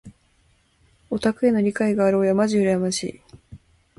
[1.11, 3.21] オタクへの理解のある親まじ羨ましい。